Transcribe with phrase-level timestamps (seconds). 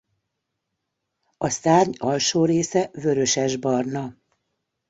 [1.37, 4.15] A szárny alsó része vörösesbarna.